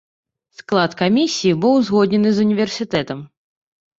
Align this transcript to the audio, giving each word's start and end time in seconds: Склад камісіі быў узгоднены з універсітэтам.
Склад 0.59 0.93
камісіі 1.01 1.57
быў 1.65 1.77
узгоднены 1.81 2.29
з 2.37 2.45
універсітэтам. 2.47 3.19